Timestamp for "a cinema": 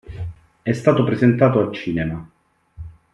1.59-2.27